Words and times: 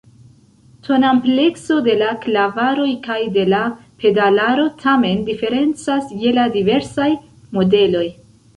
Tonamplekso 0.85 1.77
de 1.87 1.93
la 1.99 2.07
klavaroj 2.23 2.87
kaj 3.03 3.19
de 3.37 3.45
la 3.55 3.61
pedalaro 4.05 4.65
tamen 4.81 5.23
diferencas 5.31 6.11
je 6.25 6.35
la 6.41 6.51
diversaj 6.59 7.09
modeloj. 7.61 8.07